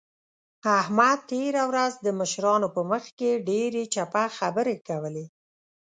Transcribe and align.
احمد 0.79 1.19
تېره 1.31 1.63
ورځ 1.71 1.93
د 2.05 2.07
مشرانو 2.19 2.67
په 2.75 2.81
مخ 2.91 3.03
کې 3.19 3.31
ډېرې 3.49 3.83
چپه 3.93 4.23
خبرې 4.37 4.75
کولې. 4.87 5.25